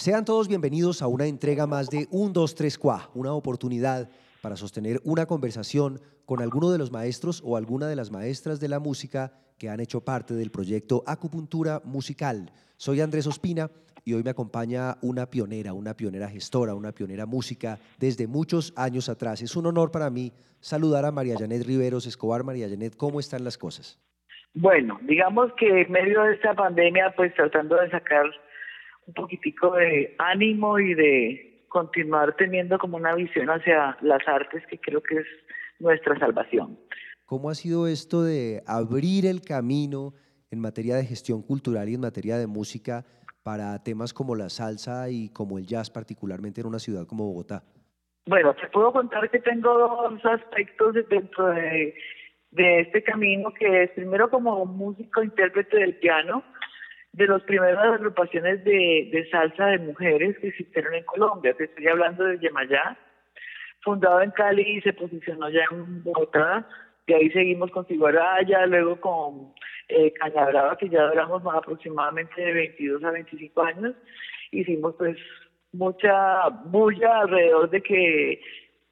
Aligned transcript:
Sean 0.00 0.24
todos 0.24 0.48
bienvenidos 0.48 1.02
a 1.02 1.08
una 1.08 1.26
entrega 1.26 1.66
más 1.66 1.90
de 1.90 2.08
1, 2.10 2.32
2, 2.32 2.54
3, 2.54 2.78
Qua, 2.78 3.10
una 3.14 3.34
oportunidad 3.34 4.08
para 4.40 4.56
sostener 4.56 4.98
una 5.04 5.26
conversación 5.26 6.00
con 6.24 6.40
alguno 6.40 6.70
de 6.70 6.78
los 6.78 6.90
maestros 6.90 7.42
o 7.44 7.54
alguna 7.54 7.86
de 7.86 7.96
las 7.96 8.10
maestras 8.10 8.60
de 8.60 8.68
la 8.68 8.78
música 8.78 9.30
que 9.58 9.68
han 9.68 9.78
hecho 9.78 10.02
parte 10.02 10.32
del 10.32 10.50
proyecto 10.50 11.04
Acupuntura 11.06 11.82
Musical. 11.84 12.50
Soy 12.78 13.02
Andrés 13.02 13.26
Ospina 13.26 13.68
y 14.02 14.14
hoy 14.14 14.22
me 14.22 14.30
acompaña 14.30 14.96
una 15.02 15.26
pionera, 15.26 15.74
una 15.74 15.92
pionera 15.92 16.30
gestora, 16.30 16.74
una 16.74 16.92
pionera 16.92 17.26
música 17.26 17.78
desde 17.98 18.26
muchos 18.26 18.72
años 18.78 19.10
atrás. 19.10 19.42
Es 19.42 19.54
un 19.54 19.66
honor 19.66 19.90
para 19.90 20.08
mí 20.08 20.32
saludar 20.60 21.04
a 21.04 21.12
María 21.12 21.36
Janet 21.38 21.66
Riveros 21.66 22.06
Escobar. 22.06 22.42
María 22.42 22.70
Janet, 22.70 22.96
¿cómo 22.96 23.20
están 23.20 23.44
las 23.44 23.58
cosas? 23.58 24.00
Bueno, 24.54 24.98
digamos 25.02 25.52
que 25.58 25.82
en 25.82 25.92
medio 25.92 26.22
de 26.22 26.36
esta 26.36 26.54
pandemia, 26.54 27.12
pues 27.14 27.34
tratando 27.34 27.76
de 27.76 27.90
sacar 27.90 28.24
un 29.06 29.14
poquitico 29.14 29.72
de 29.72 30.14
ánimo 30.18 30.78
y 30.78 30.94
de 30.94 31.64
continuar 31.68 32.34
teniendo 32.36 32.78
como 32.78 32.96
una 32.96 33.14
visión 33.14 33.48
hacia 33.48 33.96
las 34.02 34.26
artes 34.26 34.62
que 34.68 34.78
creo 34.78 35.02
que 35.02 35.16
es 35.16 35.26
nuestra 35.78 36.18
salvación. 36.18 36.78
¿Cómo 37.24 37.48
ha 37.48 37.54
sido 37.54 37.86
esto 37.86 38.22
de 38.22 38.62
abrir 38.66 39.24
el 39.24 39.40
camino 39.40 40.14
en 40.50 40.60
materia 40.60 40.96
de 40.96 41.04
gestión 41.04 41.42
cultural 41.42 41.88
y 41.88 41.94
en 41.94 42.00
materia 42.00 42.36
de 42.36 42.46
música 42.46 43.04
para 43.42 43.82
temas 43.82 44.12
como 44.12 44.34
la 44.34 44.48
salsa 44.48 45.08
y 45.08 45.30
como 45.30 45.58
el 45.58 45.66
jazz, 45.66 45.90
particularmente 45.90 46.60
en 46.60 46.66
una 46.66 46.78
ciudad 46.78 47.06
como 47.06 47.26
Bogotá? 47.26 47.62
Bueno, 48.26 48.54
te 48.54 48.66
puedo 48.68 48.92
contar 48.92 49.30
que 49.30 49.38
tengo 49.38 49.72
dos 49.78 50.24
aspectos 50.24 50.94
dentro 51.08 51.46
de, 51.48 51.94
de 52.50 52.80
este 52.80 53.02
camino, 53.02 53.52
que 53.54 53.84
es 53.84 53.90
primero 53.92 54.28
como 54.28 54.66
músico 54.66 55.22
intérprete 55.22 55.78
del 55.78 55.96
piano, 55.96 56.42
de 57.12 57.26
las 57.26 57.42
primeras 57.42 57.94
agrupaciones 57.94 58.62
de, 58.64 59.08
de 59.12 59.28
salsa 59.30 59.66
de 59.66 59.78
mujeres 59.78 60.38
que 60.38 60.48
existieron 60.48 60.94
en 60.94 61.04
Colombia. 61.04 61.54
Te 61.54 61.64
estoy 61.64 61.86
hablando 61.88 62.24
de 62.24 62.38
Yemayá, 62.38 62.96
fundado 63.82 64.22
en 64.22 64.30
Cali 64.30 64.62
y 64.62 64.80
se 64.80 64.92
posicionó 64.92 65.48
ya 65.50 65.64
en 65.70 66.02
Bogotá. 66.04 66.66
De 67.06 67.16
ahí 67.16 67.30
seguimos 67.30 67.70
con 67.72 67.86
Tiguaraya, 67.86 68.66
luego 68.66 69.00
con 69.00 69.52
eh, 69.88 70.12
que 70.78 70.88
ya 70.88 71.08
duramos 71.08 71.42
más 71.42 71.56
aproximadamente 71.56 72.40
de 72.40 72.52
22 72.52 73.02
a 73.02 73.10
25 73.10 73.62
años. 73.62 73.94
Hicimos 74.52 74.94
pues 74.96 75.16
mucha 75.72 76.48
bulla 76.66 77.20
alrededor 77.22 77.70
de 77.70 77.82
que 77.82 78.40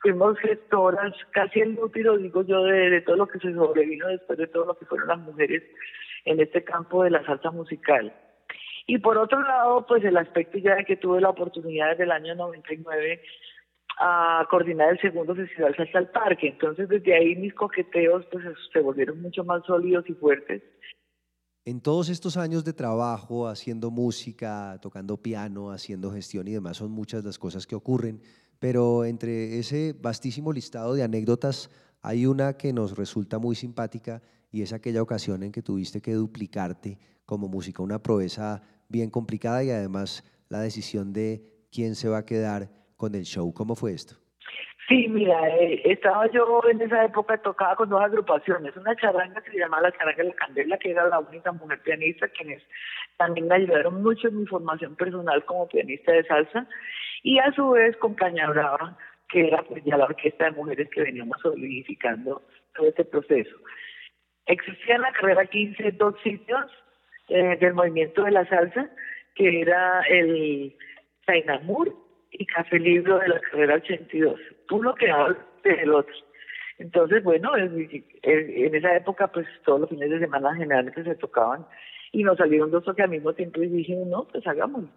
fuimos 0.00 0.38
gestoras, 0.38 1.12
casi 1.30 1.60
el 1.60 1.78
útero, 1.78 2.16
digo 2.18 2.42
yo, 2.42 2.64
de, 2.64 2.90
de 2.90 3.00
todo 3.02 3.16
lo 3.16 3.26
que 3.26 3.38
se 3.38 3.52
sobrevino 3.52 4.08
después 4.08 4.38
de 4.38 4.46
todo 4.48 4.66
lo 4.66 4.74
que 4.74 4.86
fueron 4.86 5.08
las 5.08 5.18
mujeres 5.18 5.62
en 6.24 6.40
este 6.40 6.64
campo 6.64 7.04
de 7.04 7.10
la 7.10 7.24
salsa 7.24 7.50
musical. 7.50 8.12
Y 8.86 8.98
por 8.98 9.18
otro 9.18 9.42
lado, 9.42 9.86
pues 9.86 10.02
el 10.04 10.16
aspecto 10.16 10.58
ya 10.58 10.76
de 10.76 10.84
que 10.84 10.96
tuve 10.96 11.20
la 11.20 11.30
oportunidad 11.30 11.90
desde 11.90 12.04
el 12.04 12.10
año 12.10 12.34
99 12.34 13.20
a 13.98 14.46
coordinar 14.48 14.90
el 14.90 15.00
segundo 15.00 15.34
festival 15.34 15.76
Salsa 15.76 15.98
al 15.98 16.10
Parque. 16.10 16.48
Entonces 16.48 16.88
desde 16.88 17.14
ahí 17.14 17.36
mis 17.36 17.54
coqueteos 17.54 18.24
pues 18.30 18.44
se 18.72 18.80
volvieron 18.80 19.20
mucho 19.20 19.44
más 19.44 19.64
sólidos 19.66 20.04
y 20.08 20.14
fuertes. 20.14 20.62
En 21.64 21.82
todos 21.82 22.08
estos 22.08 22.38
años 22.38 22.64
de 22.64 22.72
trabajo, 22.72 23.46
haciendo 23.46 23.90
música, 23.90 24.78
tocando 24.80 25.18
piano, 25.18 25.70
haciendo 25.70 26.10
gestión 26.10 26.48
y 26.48 26.52
demás, 26.52 26.78
son 26.78 26.90
muchas 26.92 27.24
las 27.24 27.38
cosas 27.38 27.66
que 27.66 27.74
ocurren, 27.74 28.22
pero 28.58 29.04
entre 29.04 29.58
ese 29.58 29.94
vastísimo 30.00 30.52
listado 30.52 30.94
de 30.94 31.02
anécdotas 31.02 31.68
hay 32.02 32.26
una 32.26 32.56
que 32.56 32.72
nos 32.72 32.96
resulta 32.96 33.38
muy 33.38 33.54
simpática 33.54 34.22
y 34.50 34.62
es 34.62 34.72
aquella 34.72 35.02
ocasión 35.02 35.42
en 35.42 35.52
que 35.52 35.62
tuviste 35.62 36.00
que 36.00 36.12
duplicarte 36.12 36.98
como 37.26 37.48
música, 37.48 37.82
una 37.82 38.02
proeza 38.02 38.62
bien 38.88 39.10
complicada 39.10 39.62
y 39.62 39.70
además 39.70 40.24
la 40.48 40.60
decisión 40.60 41.12
de 41.12 41.42
quién 41.70 41.94
se 41.94 42.08
va 42.08 42.18
a 42.18 42.26
quedar 42.26 42.70
con 42.96 43.14
el 43.14 43.24
show. 43.24 43.52
¿Cómo 43.52 43.74
fue 43.74 43.92
esto? 43.92 44.16
Sí, 44.88 45.06
mira, 45.06 45.46
eh, 45.50 45.82
estaba 45.84 46.30
yo 46.30 46.62
en 46.70 46.80
esa 46.80 47.04
época 47.04 47.36
tocaba 47.42 47.76
con 47.76 47.90
dos 47.90 48.00
agrupaciones, 48.00 48.74
una 48.74 48.96
charanga 48.96 49.42
que 49.42 49.50
se 49.50 49.58
llamaba 49.58 49.82
la 49.82 49.92
charanga 49.92 50.22
de 50.22 50.30
la 50.30 50.34
candela, 50.34 50.78
que 50.78 50.92
era 50.92 51.06
la 51.08 51.18
única 51.18 51.52
mujer 51.52 51.82
pianista, 51.82 52.26
quienes 52.28 52.62
también 53.18 53.48
me 53.48 53.56
ayudaron 53.56 54.02
mucho 54.02 54.28
en 54.28 54.38
mi 54.38 54.46
formación 54.46 54.96
personal 54.96 55.44
como 55.44 55.68
pianista 55.68 56.12
de 56.12 56.24
salsa, 56.24 56.66
y 57.22 57.38
a 57.38 57.52
su 57.52 57.68
vez 57.68 57.98
con 57.98 58.14
Caña 58.14 58.48
Brava, 58.48 58.96
que 59.28 59.48
era 59.48 59.62
pues 59.62 59.84
ya 59.84 59.96
la 59.96 60.06
orquesta 60.06 60.46
de 60.46 60.50
mujeres 60.52 60.88
que 60.90 61.02
veníamos 61.02 61.38
solidificando 61.42 62.42
todo 62.74 62.88
este 62.88 63.04
proceso. 63.04 63.56
Existía 64.46 64.96
en 64.96 65.02
la 65.02 65.12
carrera 65.12 65.44
15 65.46 65.92
dos 65.92 66.14
sitios 66.22 66.64
eh, 67.28 67.56
del 67.60 67.74
movimiento 67.74 68.24
de 68.24 68.30
la 68.30 68.48
salsa, 68.48 68.90
que 69.34 69.60
era 69.60 70.00
el 70.08 70.74
Zainamur 71.26 71.94
y 72.30 72.46
Café 72.46 72.78
Libro 72.78 73.18
de 73.18 73.28
la 73.28 73.40
carrera 73.40 73.74
82. 73.74 74.40
Uno 74.70 74.94
quedaba 74.94 75.36
del 75.62 75.92
otro. 75.92 76.14
Entonces, 76.78 77.22
bueno, 77.24 77.56
en 77.56 78.74
esa 78.74 78.96
época, 78.96 79.26
pues 79.28 79.46
todos 79.64 79.80
los 79.80 79.90
fines 79.90 80.10
de 80.10 80.20
semana 80.20 80.54
generalmente 80.54 81.02
se 81.02 81.16
tocaban 81.16 81.66
y 82.12 82.22
nos 82.22 82.38
salieron 82.38 82.70
dos 82.70 82.84
toques 82.84 83.04
al 83.04 83.10
mismo 83.10 83.32
tiempo 83.34 83.62
y 83.62 83.68
dije, 83.68 83.94
no, 84.06 84.26
pues 84.28 84.46
hagámoslo. 84.46 84.88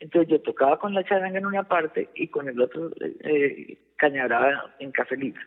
Entonces 0.00 0.30
yo 0.30 0.40
tocaba 0.40 0.78
con 0.78 0.94
la 0.94 1.04
charanga 1.04 1.38
en 1.38 1.46
una 1.46 1.64
parte 1.64 2.08
y 2.14 2.28
con 2.28 2.48
el 2.48 2.60
otro 2.60 2.90
eh, 3.00 3.78
cañaraba 3.96 4.74
en 4.78 4.92
Café 4.92 5.16
Libro. 5.16 5.42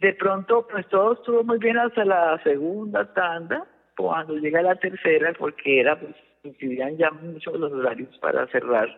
De 0.00 0.14
pronto, 0.14 0.66
pues 0.68 0.86
todo 0.88 1.14
estuvo 1.14 1.44
muy 1.44 1.58
bien 1.58 1.76
hasta 1.78 2.04
la 2.04 2.40
segunda 2.42 3.12
tanda, 3.14 3.66
cuando 3.96 4.36
llega 4.36 4.62
la 4.62 4.76
tercera, 4.76 5.32
porque 5.36 5.80
era, 5.80 5.98
pues, 5.98 6.14
coincidían 6.42 6.96
ya 6.96 7.10
mucho 7.10 7.56
los 7.56 7.72
horarios 7.72 8.16
para 8.18 8.46
cerrar, 8.48 8.88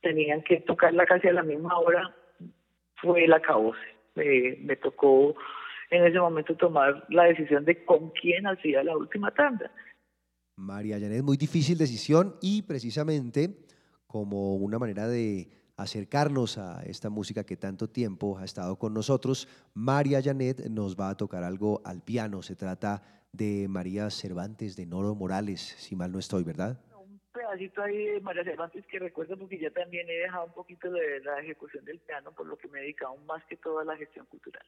tenían 0.00 0.42
que 0.42 0.60
tocarla 0.60 1.04
casi 1.04 1.28
a 1.28 1.34
la 1.34 1.42
misma 1.42 1.78
hora, 1.78 2.14
fue 2.96 3.26
la 3.26 3.40
caos. 3.40 3.76
me 4.14 4.76
tocó 4.76 5.34
en 5.90 6.06
ese 6.06 6.18
momento 6.18 6.54
tomar 6.56 7.04
la 7.10 7.24
decisión 7.24 7.64
de 7.64 7.84
con 7.84 8.10
quién 8.10 8.46
hacía 8.46 8.82
la 8.82 8.96
última 8.96 9.30
tanda. 9.30 9.70
María 10.56 10.98
Janet, 11.00 11.22
muy 11.22 11.36
difícil 11.36 11.76
decisión 11.76 12.36
y 12.40 12.62
precisamente 12.62 13.50
como 14.14 14.54
una 14.54 14.78
manera 14.78 15.08
de 15.08 15.48
acercarnos 15.76 16.56
a 16.56 16.84
esta 16.84 17.10
música 17.10 17.42
que 17.42 17.56
tanto 17.56 17.90
tiempo 17.90 18.38
ha 18.38 18.44
estado 18.44 18.78
con 18.78 18.94
nosotros, 18.94 19.48
María 19.74 20.22
Janet 20.22 20.66
nos 20.70 20.94
va 20.94 21.08
a 21.08 21.16
tocar 21.16 21.42
algo 21.42 21.82
al 21.84 22.00
piano. 22.00 22.40
Se 22.40 22.54
trata 22.54 23.02
de 23.32 23.66
María 23.68 24.08
Cervantes 24.10 24.76
de 24.76 24.86
Noro 24.86 25.16
Morales, 25.16 25.60
si 25.60 25.96
mal 25.96 26.12
no 26.12 26.20
estoy, 26.20 26.44
¿verdad? 26.44 26.78
Un 26.96 27.20
pedacito 27.32 27.82
ahí 27.82 28.04
de 28.04 28.20
María 28.20 28.44
Cervantes 28.44 28.86
que 28.86 29.00
recuerdo 29.00 29.36
porque 29.36 29.58
ya 29.58 29.72
también 29.72 30.08
he 30.08 30.12
dejado 30.12 30.44
un 30.44 30.52
poquito 30.52 30.92
de 30.92 31.18
la 31.24 31.40
ejecución 31.40 31.84
del 31.84 31.98
piano, 31.98 32.30
por 32.30 32.46
lo 32.46 32.56
que 32.56 32.68
me 32.68 32.78
he 32.78 32.82
dedicado 32.82 33.16
más 33.26 33.44
que 33.46 33.56
todo 33.56 33.80
a 33.80 33.84
la 33.84 33.96
gestión 33.96 34.26
cultural. 34.26 34.64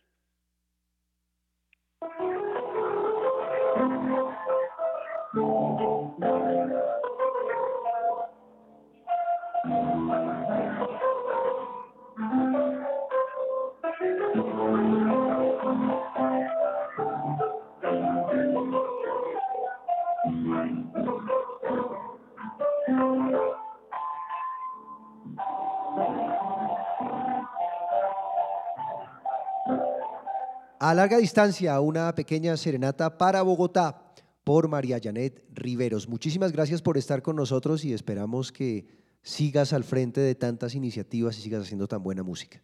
A 30.78 30.94
larga 30.94 31.19
distancia, 31.19 31.81
una 31.81 32.15
pequeña 32.15 32.56
serenata 32.56 33.19
para 33.19 33.43
Bogotá 33.43 34.12
por 34.44 34.69
María 34.69 35.00
Janet 35.03 35.43
Riveros. 35.53 36.09
Muchísimas 36.09 36.53
gracias 36.53 36.81
por 36.81 36.97
estar 36.97 37.22
con 37.22 37.34
nosotros 37.34 37.84
y 37.84 37.93
esperamos 37.93 38.53
que 38.53 39.06
sigas 39.26 39.72
al 39.72 39.82
frente 39.82 40.20
de 40.20 40.37
tantas 40.37 40.76
iniciativas 40.76 41.37
y 41.37 41.43
sigas 41.43 41.62
haciendo 41.62 41.88
tan 41.88 42.00
buena 42.02 42.23
música. 42.23 42.62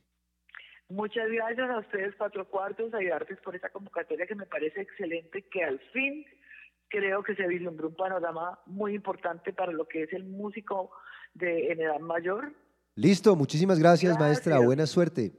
Muchas 0.88 1.28
gracias 1.28 1.68
a 1.68 1.78
ustedes, 1.78 2.14
Cuatro 2.16 2.48
Cuartos, 2.48 2.92
a 2.94 2.98
por 3.42 3.56
esta 3.56 3.68
convocatoria 3.70 4.26
que 4.26 4.36
me 4.36 4.46
parece 4.46 4.82
excelente, 4.82 5.42
que 5.50 5.64
al 5.64 5.80
fin 5.92 6.24
creo 6.88 7.24
que 7.24 7.34
se 7.34 7.48
vislumbró 7.48 7.88
un 7.88 7.96
panorama 7.96 8.60
muy 8.66 8.94
importante 8.94 9.52
para 9.52 9.72
lo 9.72 9.88
que 9.88 10.04
es 10.04 10.12
el 10.12 10.24
músico 10.24 10.92
de 11.34 11.72
en 11.72 11.80
edad 11.80 11.98
mayor. 11.98 12.52
Listo, 12.94 13.34
muchísimas 13.34 13.80
gracias. 13.80 14.16
maestra. 14.18 14.60
Buena 14.60 14.86
suerte. 14.86 15.32